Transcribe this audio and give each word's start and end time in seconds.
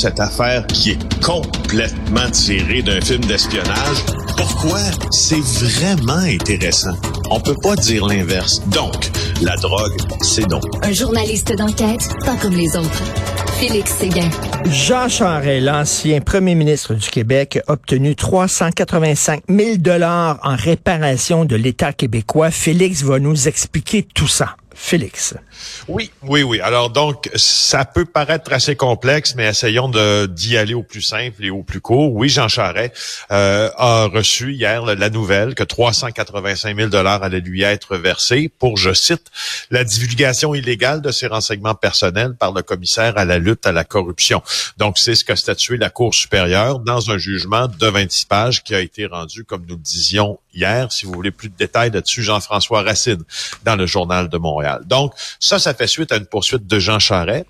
cette 0.00 0.18
affaire 0.18 0.66
qui 0.66 0.92
est 0.92 1.22
complètement 1.22 2.30
tirée 2.30 2.80
d'un 2.80 3.02
film 3.02 3.22
d'espionnage. 3.26 3.98
Pourquoi? 4.34 4.78
C'est 5.10 5.42
vraiment 5.42 6.22
intéressant? 6.24 6.94
On 7.30 7.38
peut 7.38 7.56
pas 7.62 7.76
dire 7.76 8.06
l'inverse. 8.06 8.62
Donc, 8.68 9.10
la 9.42 9.56
drogue, 9.56 9.92
c'est 10.22 10.48
non. 10.48 10.60
Un 10.82 10.92
journaliste 10.92 11.54
d'enquête, 11.54 12.00
pas 12.24 12.36
comme 12.36 12.54
les 12.54 12.74
autres. 12.78 13.02
Félix 13.58 13.92
Séguin. 13.92 14.30
Jean 14.70 15.10
Charest, 15.10 15.62
l'ancien 15.62 16.22
premier 16.22 16.54
ministre 16.54 16.94
du 16.94 17.10
Québec, 17.10 17.60
a 17.68 17.72
obtenu 17.74 18.16
385 18.16 19.42
000 19.50 19.76
dollars 19.76 20.38
en 20.42 20.56
réparation 20.56 21.44
de 21.44 21.56
l'État 21.56 21.92
québécois. 21.92 22.50
Félix 22.50 23.02
va 23.02 23.18
nous 23.18 23.48
expliquer 23.48 24.02
tout 24.14 24.28
ça. 24.28 24.56
Félix. 24.74 25.34
Oui, 25.88 26.10
oui, 26.22 26.42
oui. 26.42 26.60
Alors 26.60 26.90
donc, 26.90 27.30
ça 27.34 27.84
peut 27.84 28.04
paraître 28.04 28.52
assez 28.52 28.76
complexe, 28.76 29.34
mais 29.36 29.46
essayons 29.46 29.90
d'y 30.26 30.56
aller 30.56 30.74
au 30.74 30.82
plus 30.82 31.02
simple 31.02 31.44
et 31.44 31.50
au 31.50 31.62
plus 31.62 31.80
court. 31.80 32.12
Oui, 32.14 32.28
Jean 32.28 32.48
Charest 32.48 32.94
euh, 33.30 33.70
a 33.76 34.06
reçu 34.06 34.52
hier 34.52 34.84
la 34.84 35.10
nouvelle 35.10 35.54
que 35.54 35.62
385 35.62 36.76
000 36.76 36.88
dollars 36.88 37.22
allaient 37.22 37.40
lui 37.40 37.62
être 37.62 37.96
versés 37.96 38.50
pour, 38.58 38.76
je 38.76 38.92
cite, 38.92 39.30
la 39.70 39.84
divulgation 39.84 40.54
illégale 40.54 41.02
de 41.02 41.10
ses 41.10 41.26
renseignements 41.26 41.74
personnels 41.74 42.34
par 42.34 42.52
le 42.52 42.62
commissaire 42.62 43.16
à 43.16 43.24
la 43.24 43.38
lutte 43.38 43.66
à 43.66 43.72
la 43.72 43.84
corruption. 43.84 44.42
Donc, 44.76 44.98
c'est 44.98 45.14
ce 45.14 45.24
qu'a 45.24 45.36
statué 45.36 45.76
la 45.76 45.90
Cour 45.90 46.14
supérieure 46.14 46.78
dans 46.80 47.10
un 47.10 47.18
jugement 47.18 47.68
de 47.68 47.86
26 47.86 48.24
pages 48.26 48.62
qui 48.62 48.74
a 48.74 48.80
été 48.80 49.06
rendu, 49.06 49.44
comme 49.44 49.64
nous 49.66 49.76
le 49.76 49.82
disions 49.82 50.38
hier. 50.54 50.92
Si 50.92 51.06
vous 51.06 51.12
voulez 51.12 51.30
plus 51.30 51.48
de 51.48 51.56
détails 51.56 51.90
là-dessus, 51.90 52.22
Jean-François 52.22 52.82
Racine 52.82 53.22
dans 53.64 53.76
le 53.76 53.86
Journal 53.86 54.28
de 54.28 54.38
Montréal. 54.38 54.82
Ça, 55.50 55.58
ça 55.58 55.74
fait 55.74 55.88
suite 55.88 56.12
à 56.12 56.16
une 56.16 56.26
poursuite 56.26 56.68
de 56.68 56.78
Jean 56.78 57.00
Charret 57.00 57.44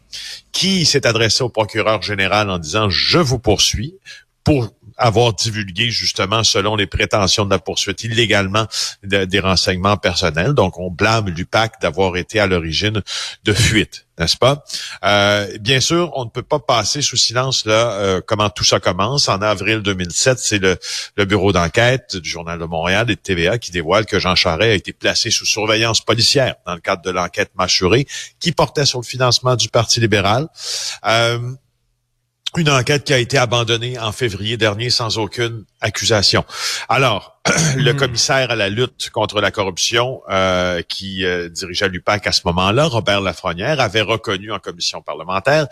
qui 0.52 0.86
s'est 0.86 1.06
adressé 1.06 1.42
au 1.42 1.50
procureur 1.50 2.00
général 2.00 2.48
en 2.48 2.58
disant, 2.58 2.88
je 2.88 3.18
vous 3.18 3.38
poursuis 3.38 3.94
pour 4.42 4.72
avoir 5.00 5.32
divulgué 5.32 5.90
justement, 5.90 6.44
selon 6.44 6.76
les 6.76 6.86
prétentions 6.86 7.44
de 7.44 7.50
la 7.50 7.58
poursuite, 7.58 8.04
illégalement 8.04 8.66
des 9.02 9.40
renseignements 9.40 9.96
personnels. 9.96 10.52
Donc, 10.52 10.78
on 10.78 10.90
blâme 10.90 11.30
l'UPAC 11.30 11.80
d'avoir 11.80 12.16
été 12.16 12.38
à 12.38 12.46
l'origine 12.46 13.02
de 13.44 13.52
fuites, 13.52 14.06
n'est-ce 14.18 14.36
pas? 14.36 14.62
Euh, 15.04 15.58
bien 15.58 15.80
sûr, 15.80 16.12
on 16.14 16.26
ne 16.26 16.30
peut 16.30 16.42
pas 16.42 16.58
passer 16.58 17.00
sous 17.00 17.16
silence 17.16 17.64
là 17.64 17.92
euh, 17.92 18.20
comment 18.24 18.50
tout 18.50 18.64
ça 18.64 18.78
commence. 18.78 19.28
En 19.28 19.40
avril 19.40 19.80
2007, 19.80 20.38
c'est 20.38 20.58
le, 20.58 20.76
le, 21.16 21.24
bureau 21.24 21.52
d'enquête 21.52 22.16
du 22.16 22.28
Journal 22.28 22.58
de 22.58 22.64
Montréal 22.64 23.10
et 23.10 23.14
de 23.14 23.20
TVA 23.20 23.58
qui 23.58 23.70
dévoile 23.70 24.04
que 24.04 24.18
Jean 24.18 24.34
Charest 24.34 24.70
a 24.70 24.74
été 24.74 24.92
placé 24.92 25.30
sous 25.30 25.46
surveillance 25.46 26.02
policière 26.02 26.56
dans 26.66 26.74
le 26.74 26.80
cadre 26.80 27.02
de 27.02 27.10
l'enquête 27.10 27.50
mâchurée 27.56 28.06
qui 28.38 28.52
portait 28.52 28.84
sur 28.84 29.00
le 29.00 29.06
financement 29.06 29.56
du 29.56 29.68
Parti 29.68 30.00
libéral. 30.00 30.48
Euh, 31.06 31.38
une 32.56 32.70
enquête 32.70 33.04
qui 33.04 33.12
a 33.12 33.18
été 33.18 33.38
abandonnée 33.38 33.98
en 33.98 34.12
février 34.12 34.56
dernier 34.56 34.90
sans 34.90 35.18
aucune 35.18 35.64
accusation. 35.80 36.44
Alors, 36.88 37.40
le 37.76 37.92
hmm. 37.92 37.96
commissaire 37.96 38.50
à 38.50 38.56
la 38.56 38.68
lutte 38.68 39.08
contre 39.10 39.40
la 39.40 39.50
corruption 39.50 40.20
euh, 40.28 40.82
qui 40.82 41.24
euh, 41.24 41.48
dirigeait 41.48 41.88
l'UPAC 41.88 42.26
à 42.26 42.32
ce 42.32 42.42
moment-là, 42.44 42.84
Robert 42.84 43.22
Lafrenière, 43.22 43.80
avait 43.80 44.02
reconnu 44.02 44.52
en 44.52 44.58
commission 44.58 45.00
parlementaire 45.00 45.66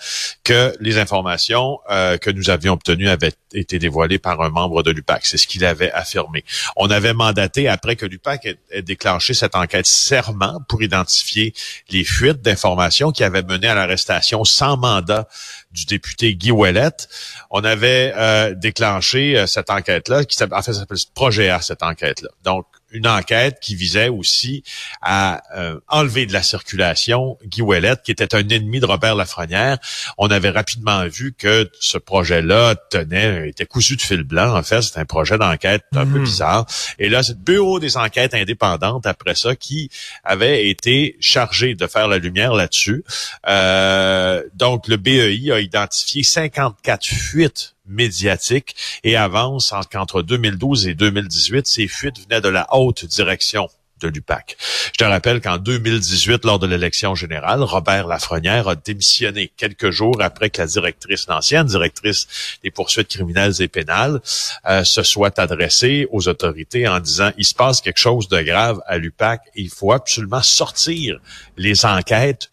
que 0.45 0.75
les 0.81 0.99
informations 0.99 1.79
euh, 1.91 2.17
que 2.17 2.31
nous 2.31 2.49
avions 2.49 2.73
obtenues 2.73 3.09
avaient 3.09 3.35
été 3.53 3.79
dévoilées 3.79 4.19
par 4.19 4.41
un 4.41 4.49
membre 4.49 4.83
de 4.83 4.91
l'UPAC. 4.91 5.27
C'est 5.27 5.37
ce 5.37 5.47
qu'il 5.47 5.65
avait 5.65 5.93
affirmé. 5.93 6.43
On 6.77 6.91
avait 6.91 7.13
mandaté, 7.13 7.69
après 7.69 7.97
que 7.97 8.07
l'UPAC 8.07 8.47
ait, 8.71 8.83
déclenché 8.83 9.35
cette 9.35 9.55
enquête 9.55 9.87
serment 9.87 10.61
pour 10.69 10.83
identifier 10.83 11.53
les 11.91 12.05
fuites 12.05 12.41
d'informations 12.41 13.13
qui 13.13 13.25
avaient 13.25 13.43
mené 13.43 13.69
à 13.69 13.75
l'arrestation 13.75 14.45
sans 14.45 14.79
mandat 14.79 15.29
du 15.71 15.85
député 15.85 16.35
Guy 16.35 16.51
Ouellette. 16.51 17.09
On 17.51 17.65
avait 17.65 18.13
euh, 18.17 18.55
déclenché 18.55 19.47
cette 19.47 19.71
enquête-là, 19.71 20.25
qui 20.25 20.37
en 20.43 20.63
fait 20.63 20.73
s'appelle 20.73 20.99
Projet 21.15 21.49
A, 21.49 21.61
cette 21.61 21.83
enquête-là. 21.83 22.29
Donc, 22.45 22.67
une 22.91 23.07
enquête 23.07 23.59
qui 23.61 23.75
visait 23.75 24.09
aussi 24.09 24.63
à 25.03 25.43
euh, 25.57 25.79
enlever 25.89 26.27
de 26.27 26.33
la 26.33 26.43
circulation 26.43 27.39
Guy 27.45 27.63
Ouellette, 27.63 28.03
qui 28.03 28.11
était 28.11 28.35
un 28.35 28.49
ennemi 28.49 28.81
de 28.81 28.87
Robert 28.87 29.15
Lafrenière. 29.15 29.79
On 30.17 30.29
avait 30.29 30.51
rapidement 30.51 31.07
vu 31.07 31.35
que 31.37 31.71
ce 31.81 31.99
projet-là 31.99 32.77
tenait, 32.91 33.49
était 33.49 33.67
cousu 33.67 33.97
de 33.97 34.03
fil 34.03 34.23
blanc. 34.23 34.57
En 34.57 34.63
fait, 34.63 34.83
c'est 34.83 34.99
un 34.99 35.05
projet 35.05 35.39
d'enquête 35.39 35.85
un 35.95 36.07
peu 36.07 36.19
mhm. 36.19 36.25
bizarre. 36.25 36.67
Et 36.99 37.09
là, 37.09 37.23
c'est 37.23 37.33
le 37.33 37.39
bureau 37.39 37.81
des 37.81 37.97
enquêtes 37.97 38.35
indépendantes 38.35 39.07
après 39.07 39.35
ça 39.35 39.55
qui 39.57 39.91
avait 40.25 40.69
été 40.69 41.17
chargé 41.21 41.75
de 41.75 41.87
faire 41.87 42.09
la 42.09 42.19
lumière 42.19 42.55
là-dessus. 42.55 43.05
Euh, 43.47 44.43
donc, 44.55 44.89
le 44.89 44.97
BEI 44.97 45.53
a 45.53 45.61
identifié 45.61 46.23
54 46.23 47.05
fuites 47.05 47.75
médiatique 47.89 48.77
et 49.05 49.17
avance 49.17 49.75
qu'entre 49.91 50.23
2012 50.23 50.89
et 50.89 50.95
2018, 50.95 51.67
ces 51.67 51.89
fuites 51.89 52.21
venaient 52.21 52.41
de 52.41 52.49
la 52.49 52.67
haute 52.75 53.05
direction 53.05 53.69
de 54.01 54.09
l'UPAC. 54.09 54.57
Je 54.93 54.99
te 54.99 55.05
rappelle 55.05 55.41
qu'en 55.41 55.59
2018, 55.59 56.45
lors 56.45 56.59
de 56.59 56.67
l'élection 56.67 57.15
générale, 57.15 57.63
Robert 57.63 58.07
Lafrenière 58.07 58.69
a 58.69 58.75
démissionné 58.77 59.51
quelques 59.57 59.91
jours 59.91 60.21
après 60.21 60.51
que 60.51 60.61
la 60.61 60.67
directrice, 60.67 61.27
l'ancienne 61.29 61.67
directrice 61.67 62.27
des 62.63 62.71
poursuites 62.71 63.09
criminelles 63.09 63.61
et 63.61 63.69
pénales, 63.69 64.21
euh, 64.69 64.85
se 64.85 65.03
soit 65.03 65.39
adressée 65.39 66.07
aux 66.11 66.29
autorités 66.29 66.87
en 66.89 67.01
disant 67.01 67.33
il 67.37 67.45
se 67.45 67.55
passe 67.55 67.81
quelque 67.81 67.99
chose 67.99 68.29
de 68.29 68.41
grave 68.41 68.81
à 68.87 68.99
l'UPAC 68.99 69.41
il 69.55 69.71
faut 69.71 69.93
absolument 69.93 70.43
sortir 70.43 71.21
les 71.57 71.85
enquêtes 71.85 72.51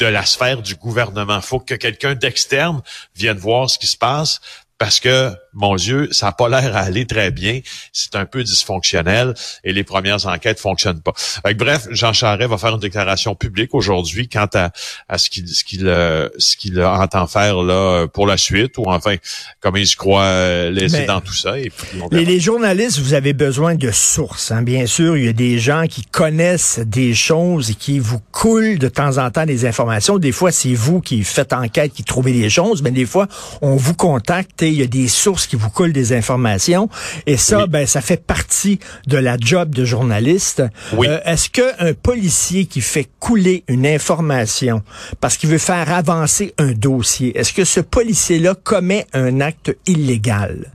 de 0.00 0.06
la 0.06 0.24
sphère 0.24 0.62
du 0.62 0.76
gouvernement. 0.76 1.36
Il 1.36 1.42
faut 1.42 1.60
que 1.60 1.74
quelqu'un 1.74 2.14
d'externe 2.14 2.80
vienne 3.14 3.38
voir 3.38 3.68
ce 3.68 3.78
qui 3.78 3.86
se 3.86 3.98
passe 3.98 4.40
parce 4.78 4.98
que, 4.98 5.34
mon 5.52 5.76
Dieu, 5.76 6.08
ça 6.12 6.26
n'a 6.26 6.32
pas 6.32 6.48
l'air 6.48 6.76
à 6.76 6.80
aller 6.80 7.06
très 7.06 7.30
bien. 7.30 7.60
C'est 7.92 8.16
un 8.16 8.26
peu 8.26 8.42
dysfonctionnel 8.44 9.34
et 9.64 9.72
les 9.72 9.84
premières 9.84 10.26
enquêtes 10.26 10.60
fonctionnent 10.60 11.00
pas. 11.00 11.12
bref, 11.54 11.88
Jean 11.90 12.12
Charest 12.12 12.50
va 12.50 12.58
faire 12.58 12.74
une 12.74 12.80
déclaration 12.80 13.34
publique 13.34 13.74
aujourd'hui 13.74 14.28
quant 14.28 14.48
à, 14.54 14.70
à 15.08 15.18
ce 15.18 15.30
qu'il 15.30 15.48
ce 15.48 15.64
qu'il 15.64 15.86
euh, 15.86 16.28
ce 16.38 16.56
qu'il 16.56 16.80
entend 16.82 17.26
faire 17.26 17.62
là 17.62 18.06
pour 18.08 18.26
la 18.26 18.36
suite 18.36 18.78
ou 18.78 18.84
enfin 18.86 19.16
comment 19.60 19.76
il 19.76 19.86
se 19.86 19.96
croit 19.96 20.22
euh, 20.22 20.70
laisser 20.70 21.04
dans 21.04 21.20
tout 21.20 21.34
ça. 21.34 21.58
Et 21.58 21.72
les, 22.12 22.24
les, 22.24 22.40
journalistes, 22.40 22.98
vous 22.98 23.14
avez 23.14 23.32
besoin 23.32 23.74
de 23.74 23.90
sources. 23.90 24.50
Hein. 24.50 24.62
Bien 24.62 24.86
sûr, 24.86 25.16
il 25.16 25.24
y 25.24 25.28
a 25.28 25.32
des 25.32 25.58
gens 25.58 25.86
qui 25.88 26.02
connaissent 26.02 26.78
des 26.78 27.14
choses 27.14 27.70
et 27.70 27.74
qui 27.74 27.98
vous 27.98 28.20
coulent 28.32 28.78
de 28.78 28.88
temps 28.88 29.18
en 29.18 29.30
temps 29.30 29.46
des 29.46 29.66
informations. 29.66 30.18
Des 30.18 30.32
fois, 30.32 30.52
c'est 30.52 30.74
vous 30.74 31.00
qui 31.00 31.24
faites 31.24 31.52
enquête, 31.52 31.92
qui 31.92 32.04
trouvez 32.04 32.32
des 32.32 32.50
choses, 32.50 32.82
mais 32.82 32.90
des 32.90 33.06
fois, 33.06 33.26
on 33.62 33.76
vous 33.76 33.94
contacte 33.94 34.62
il 34.62 34.74
y 34.74 34.82
a 34.82 34.86
des 34.86 35.08
sources 35.08 35.39
qui 35.46 35.56
vous 35.56 35.70
coulent 35.70 35.92
des 35.92 36.12
informations. 36.12 36.88
Et 37.26 37.36
ça, 37.36 37.66
ben, 37.66 37.86
ça 37.86 38.00
fait 38.00 38.24
partie 38.24 38.78
de 39.06 39.16
la 39.16 39.36
job 39.38 39.74
de 39.74 39.84
journaliste. 39.84 40.62
Euh, 40.94 41.20
est-ce 41.24 41.50
qu'un 41.50 41.92
policier 41.94 42.66
qui 42.66 42.80
fait 42.80 43.08
couler 43.18 43.64
une 43.68 43.86
information 43.86 44.82
parce 45.20 45.36
qu'il 45.36 45.50
veut 45.50 45.58
faire 45.58 45.92
avancer 45.92 46.54
un 46.58 46.72
dossier, 46.72 47.38
est-ce 47.38 47.52
que 47.52 47.64
ce 47.64 47.80
policier-là 47.80 48.54
commet 48.54 49.06
un 49.12 49.40
acte 49.40 49.76
illégal? 49.86 50.72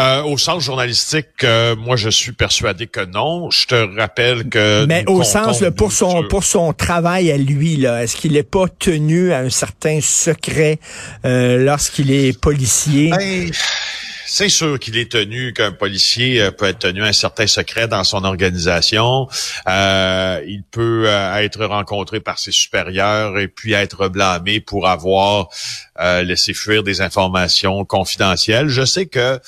Euh, 0.00 0.22
au 0.22 0.38
sens 0.38 0.62
journalistique, 0.62 1.26
euh, 1.44 1.76
moi 1.76 1.96
je 1.96 2.08
suis 2.08 2.32
persuadé 2.32 2.86
que 2.86 3.04
non. 3.04 3.50
Je 3.50 3.66
te 3.66 3.98
rappelle 3.98 4.48
que 4.48 4.86
mais 4.86 5.04
au 5.06 5.22
sens 5.22 5.62
pour 5.76 5.92
son 5.92 6.24
pour 6.28 6.44
son 6.44 6.72
travail 6.72 7.30
à 7.30 7.36
lui 7.36 7.76
là, 7.76 8.02
est-ce 8.02 8.16
qu'il 8.16 8.32
n'est 8.32 8.42
pas 8.42 8.66
tenu 8.78 9.32
à 9.32 9.38
un 9.38 9.50
certain 9.50 10.00
secret 10.00 10.78
euh, 11.24 11.58
lorsqu'il 11.58 12.10
est 12.10 12.38
policier? 12.38 13.10
Ben, 13.10 13.50
c'est 14.32 14.48
sûr 14.48 14.78
qu'il 14.78 14.96
est 14.96 15.12
tenu 15.12 15.52
qu'un 15.52 15.72
policier 15.72 16.40
euh, 16.40 16.50
peut 16.50 16.64
être 16.64 16.78
tenu 16.78 17.02
un 17.04 17.12
certain 17.12 17.46
secret 17.46 17.86
dans 17.86 18.02
son 18.02 18.24
organisation. 18.24 19.28
Euh, 19.68 20.42
il 20.46 20.62
peut 20.62 21.04
euh, 21.06 21.34
être 21.36 21.62
rencontré 21.66 22.18
par 22.18 22.38
ses 22.38 22.50
supérieurs 22.50 23.38
et 23.38 23.46
puis 23.46 23.74
être 23.74 24.08
blâmé 24.08 24.60
pour 24.60 24.88
avoir 24.88 25.48
laissé 26.24 26.52
fuir 26.52 26.82
des 26.82 27.00
informations 27.00 27.84
confidentielles. 27.84 28.68
Je 28.68 28.84
sais 28.84 29.06
que 29.06 29.38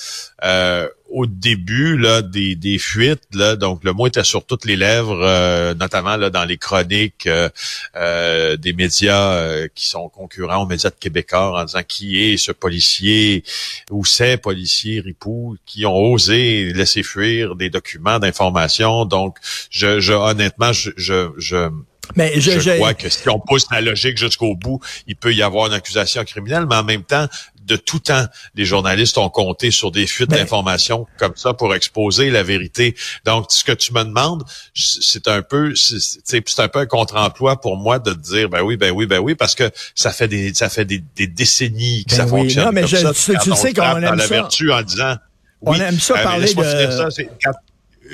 au 1.15 1.27
début 1.27 1.97
là 1.97 2.23
des, 2.23 2.57
des 2.57 2.79
fuites 2.79 3.23
là. 3.33 3.55
Donc 3.55 3.85
le 3.85 3.93
mot 3.93 4.07
était 4.09 4.25
sur 4.25 4.45
toutes 4.45 4.65
les 4.65 4.77
lèvres 4.77 5.21
euh, 5.23 5.73
notamment 5.75 6.17
là 6.17 6.29
dans 6.29 6.45
les 6.45 6.59
chroniques 6.59 7.27
euh, 7.27 7.49
euh, 7.95 8.57
des 8.57 8.73
médias 8.73 9.69
qui 9.75 9.87
sont 9.87 10.09
concurrents 10.09 10.63
aux 10.63 10.67
médias 10.67 10.91
de 10.91 10.97
Québécois 10.97 11.61
en 11.61 11.65
disant 11.65 11.83
qui 11.87 12.21
est 12.21 12.37
ce 12.37 12.51
policier 12.51 13.45
ou 13.91 14.05
ces 14.05 14.37
policiers 14.37 15.01
ripoux 15.01 15.57
qui 15.65 15.87
ont 15.87 15.97
osé 15.97 16.73
laisser 16.73 17.05
fuir 17.05 17.55
des 17.55 17.71
documents 17.71 18.19
d'information. 18.19 19.05
Donc 19.05 19.39
je, 19.71 20.01
je 20.01 20.13
honnêtement 20.13 20.73
je, 20.73 20.91
je, 20.97 21.31
je 21.39 21.71
Mais 22.17 22.41
je, 22.41 22.59
je, 22.61 22.71
crois 22.73 22.95
que 22.95 23.09
si 23.09 23.29
on 23.29 23.39
pousse 23.39 23.67
la 23.71 23.81
logique 23.81 24.19
jusqu'au 24.19 24.55
bout, 24.55 24.81
il 25.07 25.17
peut 25.17 25.35
y 25.35 25.43
avoir 25.43 25.67
une 25.67 25.73
accusation 25.73 26.25
criminelle, 26.25 26.67
mais 26.69 26.77
en 26.77 26.85
même 26.85 27.05
temps, 27.05 27.29
de 27.67 27.77
tout 27.77 27.99
temps, 27.99 28.27
les 28.55 28.65
journalistes 28.65 29.19
ont 29.19 29.31
compté 29.31 29.71
sur 29.71 29.91
des 29.91 30.07
fuites 30.07 30.31
ben, 30.31 30.39
d'informations 30.39 31.07
comme 31.19 31.35
ça 31.37 31.55
pour 31.55 31.75
exposer 31.75 32.31
la 32.31 32.43
vérité. 32.43 32.95
Donc, 33.25 33.47
ce 33.49 33.65
que 33.65 33.73
tu 33.73 33.93
me 33.93 34.05
demandes, 34.05 34.45
c'est 34.75 35.29
un 35.29 35.43
peu, 35.43 35.73
c'est 35.75 36.61
un 36.61 36.69
peu 36.69 36.81
un 36.81 36.87
contre-emploi 36.87 37.61
pour 37.61 37.77
moi 37.77 37.99
de 37.99 38.13
te 38.13 38.19
dire, 38.19 38.49
ben 38.49 38.63
oui, 38.63 38.77
ben 38.77 38.91
oui, 38.91 39.07
ben 39.07 39.19
oui, 39.19 39.35
parce 39.35 39.55
que 39.55 39.71
ça 39.95 40.13
fait 40.13 40.29
des, 40.29 40.53
ça 40.55 40.69
fait 40.69 40.85
des, 40.85 41.03
décennies 41.27 42.05
que 42.05 42.11
ben 42.11 42.17
ça 42.17 42.27
fonctionne 42.27 42.65
non, 42.67 42.73
mais 42.73 42.83
comme 42.83 42.91
je, 42.91 42.97
ça. 42.97 43.13
Tu, 43.13 43.55
sais 43.55 43.73
qu'on 43.73 43.83
aime 43.97 44.05
dans 44.05 44.15
la 44.15 44.27
vertu 44.27 44.73
en 44.73 44.83
disant, 44.83 45.17
on 45.63 45.75
aime 45.75 45.99
ça 45.99 46.19
euh, 46.19 46.23
parler 46.23 46.53
de. 46.53 46.63
Ça, 46.63 47.09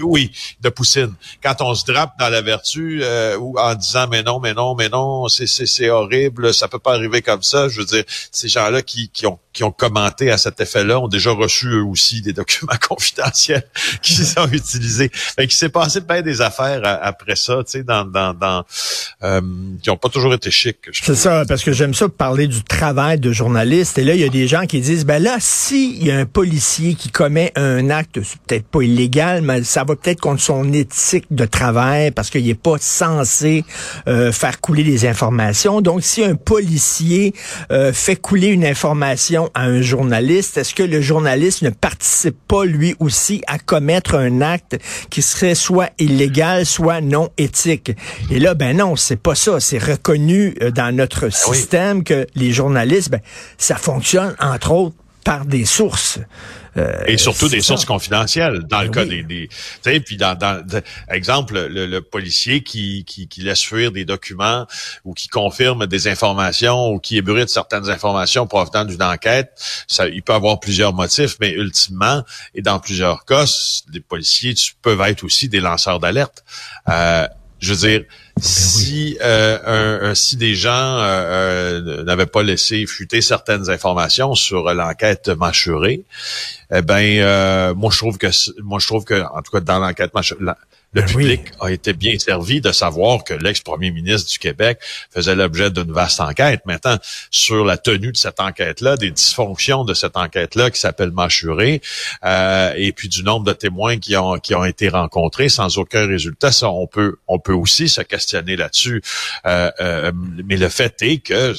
oui, 0.02 0.32
de 0.60 0.68
Poussine. 0.68 1.14
Quand 1.42 1.60
on 1.60 1.74
se 1.74 1.84
drape 1.84 2.18
dans 2.18 2.28
la 2.28 2.42
vertu 2.42 3.00
euh, 3.02 3.36
ou 3.38 3.58
en 3.58 3.74
disant 3.74 4.06
mais 4.08 4.22
non, 4.22 4.40
mais 4.40 4.54
non, 4.54 4.74
mais 4.74 4.88
non, 4.88 5.28
c'est 5.28 5.46
c'est 5.46 5.90
horrible, 5.90 6.54
ça 6.54 6.68
peut 6.68 6.78
pas 6.78 6.94
arriver 6.94 7.22
comme 7.22 7.42
ça. 7.42 7.68
Je 7.68 7.80
veux 7.80 7.86
dire, 7.86 8.04
ces 8.30 8.48
gens-là 8.48 8.82
qui, 8.82 9.08
qui 9.08 9.26
ont 9.26 9.38
qui 9.52 9.64
ont 9.64 9.72
commenté 9.72 10.30
à 10.30 10.38
cet 10.38 10.60
effet-là 10.60 11.00
ont 11.00 11.08
déjà 11.08 11.32
reçu 11.32 11.68
eux 11.68 11.84
aussi 11.84 12.22
des 12.22 12.32
documents 12.32 12.78
confidentiels 12.88 13.64
qui 14.02 14.14
sont 14.14 14.48
utilisés. 14.50 15.10
Fait 15.12 15.46
qu'il 15.46 15.56
s'est 15.56 15.68
passé 15.68 16.00
plein 16.00 16.22
des 16.22 16.40
affaires 16.40 16.80
après 17.02 17.36
ça, 17.36 17.58
tu 17.64 17.72
sais, 17.72 17.82
dans 17.82 18.04
dans, 18.04 18.34
dans 18.34 18.64
euh, 19.22 19.40
qui 19.82 19.90
ont 19.90 19.96
pas 19.96 20.08
toujours 20.08 20.34
été 20.34 20.50
chics. 20.50 20.78
C'est 20.92 21.14
ça, 21.14 21.44
parce 21.46 21.62
que 21.62 21.72
j'aime 21.72 21.94
ça 21.94 22.08
parler 22.08 22.46
du 22.46 22.62
travail 22.62 23.18
de 23.18 23.32
journaliste. 23.32 23.98
Et 23.98 24.04
là, 24.04 24.14
il 24.14 24.20
y 24.20 24.24
a 24.24 24.28
des 24.28 24.46
gens 24.46 24.66
qui 24.66 24.80
disent 24.80 25.04
ben 25.04 25.22
là, 25.22 25.36
s'il 25.40 26.04
y 26.04 26.10
a 26.10 26.18
un 26.18 26.26
policier 26.26 26.94
qui 26.94 27.10
commet 27.10 27.52
un 27.56 27.90
acte, 27.90 28.20
c'est 28.22 28.40
peut-être 28.42 28.66
pas 28.66 28.82
illégal, 28.82 29.42
mais 29.42 29.64
ça 29.64 29.84
va 29.84 29.96
peut-être 29.96 30.20
contre 30.20 30.42
son 30.42 30.72
éthique 30.72 31.26
de 31.30 31.44
travail 31.44 32.10
parce 32.10 32.30
qu'il 32.30 32.46
n'est 32.46 32.54
pas 32.54 32.76
censé 32.78 33.64
euh, 34.06 34.32
faire 34.32 34.60
couler 34.60 34.84
des 34.84 35.06
informations. 35.06 35.80
Donc, 35.80 36.02
si 36.02 36.22
un 36.24 36.36
policier 36.36 37.34
euh, 37.72 37.92
fait 37.92 38.16
couler 38.16 38.48
une 38.48 38.64
information 38.64 39.39
à 39.54 39.62
un 39.62 39.80
journaliste, 39.80 40.56
est-ce 40.56 40.74
que 40.74 40.82
le 40.82 41.00
journaliste 41.00 41.62
ne 41.62 41.70
participe 41.70 42.36
pas 42.46 42.64
lui 42.64 42.94
aussi 42.98 43.42
à 43.46 43.58
commettre 43.58 44.14
un 44.14 44.40
acte 44.40 44.78
qui 45.10 45.22
serait 45.22 45.54
soit 45.54 45.90
illégal, 45.98 46.66
soit 46.66 47.00
non 47.00 47.30
éthique? 47.38 47.92
Et 48.30 48.38
là, 48.38 48.54
ben 48.54 48.76
non, 48.76 48.96
c'est 48.96 49.20
pas 49.20 49.34
ça. 49.34 49.60
C'est 49.60 49.78
reconnu 49.78 50.54
euh, 50.62 50.70
dans 50.70 50.94
notre 50.94 51.22
ben 51.22 51.30
système 51.30 52.04
que 52.04 52.26
les 52.34 52.52
journalistes, 52.52 53.10
ben, 53.10 53.20
ça 53.58 53.76
fonctionne 53.76 54.34
entre 54.40 54.72
autres 54.72 54.96
par 55.24 55.44
des 55.44 55.64
sources. 55.64 56.18
Euh, 56.76 57.02
et 57.06 57.18
surtout 57.18 57.48
des 57.48 57.60
sources 57.60 57.84
confidentielles 57.84 58.60
dans 58.68 58.82
le 58.82 58.88
ben 58.88 58.92
cas 58.92 59.04
des, 59.04 59.22
des 59.22 59.48
tu 59.48 59.56
sais 59.82 60.00
puis 60.00 60.16
dans, 60.16 60.36
dans 60.38 60.64
exemple 61.08 61.58
le, 61.68 62.00
policier 62.00 62.62
qui, 62.62 63.04
qui, 63.04 63.26
qui 63.26 63.42
laisse 63.42 63.62
fuir 63.62 63.90
des 63.90 64.04
documents 64.04 64.66
ou 65.04 65.12
qui 65.12 65.28
confirme 65.28 65.86
des 65.86 66.06
informations 66.06 66.90
ou 66.90 67.00
qui 67.00 67.16
ébruite 67.16 67.48
certaines 67.48 67.90
informations 67.90 68.46
provenant 68.46 68.84
d'une 68.84 69.02
enquête 69.02 69.50
ça 69.88 70.06
il 70.06 70.22
peut 70.22 70.32
avoir 70.32 70.60
plusieurs 70.60 70.94
motifs 70.94 71.36
mais 71.40 71.50
ultimement 71.50 72.22
et 72.54 72.62
dans 72.62 72.78
plusieurs 72.78 73.24
cas 73.24 73.46
les 73.92 74.00
policiers 74.00 74.54
peuvent 74.82 75.00
être 75.02 75.24
aussi 75.24 75.48
des 75.48 75.60
lanceurs 75.60 76.00
d'alerte. 76.00 76.44
Euh, 76.88 77.26
je 77.58 77.74
veux 77.74 77.88
dire, 77.88 78.04
si 78.40 79.18
euh, 79.20 80.10
un, 80.10 80.14
si 80.14 80.36
des 80.36 80.54
gens 80.54 80.70
euh, 80.70 81.80
euh, 81.80 82.04
n'avaient 82.04 82.26
pas 82.26 82.42
laissé 82.42 82.86
fuiter 82.86 83.20
certaines 83.20 83.70
informations 83.70 84.34
sur 84.34 84.72
l'enquête 84.74 85.28
mâchurée, 85.28 86.02
eh 86.72 86.82
ben 86.82 87.72
moi 87.74 87.90
je 87.92 87.98
trouve 87.98 88.18
que 88.18 88.28
moi 88.62 88.78
je 88.78 88.86
trouve 88.86 89.04
que 89.04 89.22
en 89.22 89.42
tout 89.42 89.52
cas 89.52 89.60
dans 89.60 89.78
l'enquête 89.78 90.14
mâchurée, 90.14 90.40
le 90.92 91.02
ben 91.02 91.08
public 91.08 91.40
a 91.60 91.70
été 91.70 91.92
bien 91.92 92.18
servi 92.18 92.60
de 92.60 92.72
savoir 92.72 93.22
que 93.22 93.32
l'ex-premier 93.32 93.92
ministre 93.92 94.28
du 94.32 94.38
Québec 94.40 94.80
faisait 95.10 95.36
l'objet 95.36 95.70
d'une 95.70 95.92
vaste 95.92 96.20
enquête. 96.20 96.62
Maintenant, 96.66 96.96
sur 97.30 97.64
la 97.64 97.76
tenue 97.76 98.10
de 98.10 98.16
cette 98.16 98.40
enquête-là, 98.40 98.96
des 98.96 99.12
dysfonctions 99.12 99.84
de 99.84 99.94
cette 99.94 100.16
enquête-là 100.16 100.70
qui 100.72 100.80
s'appelle 100.80 101.12
Mâchuré, 101.12 101.80
euh, 102.24 102.72
et 102.76 102.90
puis 102.92 103.08
du 103.08 103.22
nombre 103.22 103.46
de 103.46 103.52
témoins 103.52 103.98
qui 103.98 104.16
ont 104.16 104.38
qui 104.40 104.54
ont 104.56 104.64
été 104.64 104.88
rencontrés 104.88 105.48
sans 105.48 105.78
aucun 105.78 106.06
résultat, 106.08 106.50
ça 106.50 106.68
on 106.70 106.88
peut 106.88 107.18
on 107.28 107.38
peut 107.38 107.54
aussi 107.54 107.88
se 107.88 108.00
questionner 108.00 108.29
là-dessus. 108.32 109.02
Euh, 109.46 109.70
euh, 109.80 110.12
mais 110.14 110.56
le 110.56 110.68
fait 110.68 111.00
est 111.02 111.18
que 111.18 111.54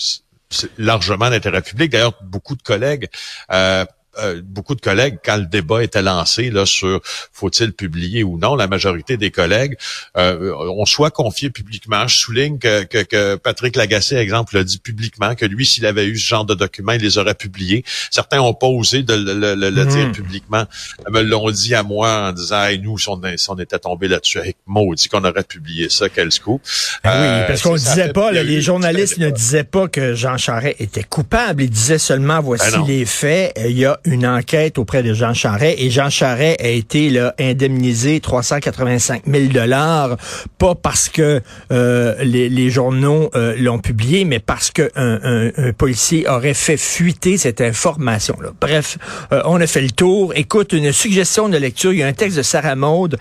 c'est 0.50 0.70
largement 0.78 1.30
d'intérêt 1.30 1.62
public. 1.62 1.92
D'ailleurs, 1.92 2.18
beaucoup 2.24 2.56
de 2.56 2.62
collègues 2.62 3.08
euh, 3.52 3.86
euh, 4.18 4.42
beaucoup 4.44 4.76
de 4.76 4.82
collègues, 4.82 5.20
quand 5.24 5.38
le 5.38 5.46
débat 5.46 5.84
était 5.84 6.02
lancé 6.02 6.50
là 6.50 6.66
sur 6.66 7.00
faut-il 7.32 7.72
publier 7.72 8.24
ou 8.24 8.38
non, 8.38 8.56
la 8.56 8.68
majorité 8.68 9.16
des 9.16 9.32
collègues 9.32 9.78
euh, 10.18 10.54
ont 10.54 10.86
soit 10.86 11.12
confié 11.12 11.50
publiquement. 11.50 12.08
Je 12.08 12.18
souligne 12.18 12.60
que, 12.60 12.84
que, 12.84 13.36
Patrick 13.36 13.76
Lagacé, 13.78 14.18
exemple, 14.18 14.56
l'a 14.56 14.66
dit 14.66 14.80
publiquement 14.80 15.34
que 15.36 15.46
lui, 15.46 15.66
s'il 15.66 15.86
avait 15.86 16.06
eu 16.06 16.18
ce 16.18 16.28
genre 16.28 16.44
de 16.44 16.56
documents, 16.56 16.92
il 16.92 17.02
les 17.02 17.18
aurait 17.18 17.36
publiés. 17.36 17.86
Certains 18.10 18.38
n'ont 18.38 18.54
pas 18.54 18.68
osé 18.68 19.04
de 19.04 19.14
le, 19.14 19.86
dire 19.86 20.08
hmm. 20.08 20.12
publiquement. 20.12 20.66
Ils 21.08 21.14
me 21.14 21.22
l'ont 21.22 21.50
dit 21.50 21.74
à 21.74 21.84
moi 21.84 22.30
en 22.30 22.32
disant 22.34 22.64
hey, 22.66 22.80
nous, 22.80 22.98
si 22.98 23.10
on, 23.10 23.58
était 23.58 23.80
tombé 23.80 24.08
là-dessus 24.10 24.40
avec 24.40 24.58
maudit 24.66 25.08
qu'on 25.08 25.24
aurait 25.24 25.44
publié 25.44 25.90
ça, 25.90 26.10
quel 26.10 26.32
scoop. 26.32 26.62
Ben 27.04 27.12
oui, 27.12 27.28
euh, 27.28 27.48
parce 27.48 27.62
qu'on 27.62 27.74
ne 27.74 27.78
disait 27.78 28.12
pas, 28.12 28.32
les 28.32 28.62
journalistes 28.62 29.18
ne 29.20 29.30
disaient 29.30 29.64
pas 29.64 29.88
que 29.88 30.16
Jean 30.16 30.38
Charest 30.38 30.76
était 30.80 31.04
coupable. 31.04 31.64
Ils 31.64 31.70
disaient 31.70 31.98
seulement 31.98 32.42
voici 32.42 32.72
ben 32.72 32.86
les 32.86 33.06
faits. 33.06 33.54
Il 33.66 33.78
y 33.78 33.86
a 33.86 34.01
une 34.06 34.26
enquête 34.26 34.78
auprès 34.78 35.04
de 35.04 35.14
Jean 35.14 35.34
Charret 35.34 35.76
et 35.78 35.90
Jean 35.90 36.10
Charret 36.10 36.58
a 36.60 36.68
été 36.68 37.10
là, 37.10 37.34
indemnisé 37.40 38.20
385 38.20 39.24
000 39.26 39.46
dollars, 39.46 40.18
pas 40.58 40.76
parce 40.76 41.10
que 41.10 41.42
euh, 41.72 42.16
les, 42.24 42.70
journaux 42.70 43.30
euh, 43.36 43.56
l'ont 43.58 43.80
publié, 43.80 44.26
mais 44.26 44.40
parce 44.40 44.72
qu'un 44.72 44.90
un, 44.96 45.74
policier 45.74 46.28
aurait 46.28 46.54
fait 46.54 46.78
fuiter 46.78 47.38
cette 47.38 47.62
information-là. 47.62 48.52
Bref, 48.60 48.98
euh, 49.32 49.42
on 49.46 49.60
a 49.60 49.68
fait 49.68 49.82
le 49.82 49.92
tour. 49.92 50.34
Écoute, 50.36 50.74
une 50.74 50.92
suggestion 50.92 51.50
de 51.50 51.58
lecture, 51.58 51.94
il 51.94 52.00
y 52.00 52.04
a 52.04 52.08
un 52.08 52.14
texte 52.14 52.38
de 52.38 52.44
Sarah 52.44 52.76
Maud 52.76 53.18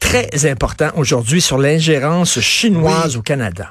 très 0.00 0.46
important 0.46 0.90
aujourd'hui 0.96 1.40
sur 1.40 1.58
l'ingérence 1.58 2.40
chinoise 2.40 3.16
au 3.16 3.22
Canada. 3.22 3.70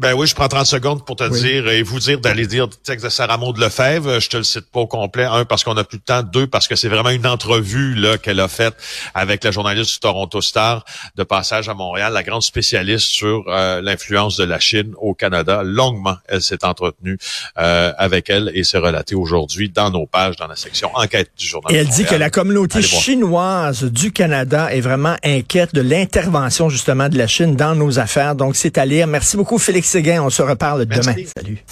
Ben 0.00 0.14
oui, 0.14 0.28
je 0.28 0.34
prends 0.36 0.46
30 0.46 0.64
secondes 0.64 1.04
pour 1.04 1.16
te 1.16 1.28
dire 1.28 1.66
et 1.66 1.82
vous 1.82 1.98
dire 1.98 2.20
d'aller 2.20 2.46
dire 2.46 2.66
le 2.66 2.72
texte 2.72 3.04
de 3.04 3.10
Sarah 3.10 3.36
Maud 3.36 3.58
Lefebvre. 3.58 4.20
Je 4.20 4.28
te 4.28 4.36
le 4.36 4.44
cite 4.44 4.70
pas 4.70 4.78
au 4.78 4.86
complet. 4.86 5.24
Un, 5.24 5.44
parce 5.44 5.64
qu'on 5.64 5.76
a 5.76 5.82
plus 5.82 5.98
de 5.98 6.04
temps. 6.04 6.22
Deux, 6.22 6.46
parce 6.46 6.68
que 6.68 6.76
c'est 6.76 6.88
vraiment 6.88 7.10
une 7.10 7.26
entrevue 7.26 7.96
là 7.96 8.16
qu'elle 8.16 8.38
a 8.38 8.46
faite 8.46 8.74
avec 9.14 9.42
la 9.42 9.50
journaliste 9.50 9.94
du 9.94 9.98
Toronto 9.98 10.40
Star 10.40 10.84
de 11.16 11.24
passage 11.24 11.68
à 11.68 11.74
Montréal, 11.74 12.12
la 12.12 12.22
grande 12.22 12.42
spécialiste 12.42 13.06
sur 13.06 13.42
euh, 13.48 13.80
l'influence 13.80 14.36
de 14.36 14.44
la 14.44 14.60
Chine 14.60 14.92
au 14.98 15.14
Canada. 15.14 15.62
Longuement, 15.64 16.16
elle 16.28 16.42
s'est 16.42 16.64
entretenue 16.64 17.18
euh, 17.58 17.92
avec 17.98 18.30
elle 18.30 18.52
et 18.54 18.62
c'est 18.62 18.78
relaté 18.78 19.16
aujourd'hui 19.16 19.68
dans 19.68 19.90
nos 19.90 20.06
pages, 20.06 20.36
dans 20.36 20.46
la 20.46 20.54
section 20.54 20.92
enquête 20.94 21.32
du 21.36 21.44
journal. 21.44 21.74
Et 21.74 21.78
elle 21.78 21.88
dit 21.88 22.04
que 22.04 22.14
la 22.14 22.30
communauté 22.30 22.82
chinoise 22.82 23.82
du 23.82 24.12
Canada 24.12 24.72
est 24.72 24.80
vraiment 24.80 25.16
inquiète 25.24 25.74
de 25.74 25.80
l'intervention 25.80 26.68
justement 26.68 27.08
de 27.08 27.18
la 27.18 27.26
Chine 27.26 27.56
dans 27.56 27.74
nos 27.74 27.98
affaires. 27.98 28.36
Donc 28.36 28.54
c'est 28.54 28.78
à 28.78 28.84
lire. 28.84 29.08
Merci 29.08 29.36
beaucoup, 29.36 29.58
Félix 29.58 29.87
Séguin. 29.88 30.22
On 30.22 30.30
se 30.30 30.42
reparle 30.42 30.86
demain. 30.86 31.14
Salut. 31.36 31.58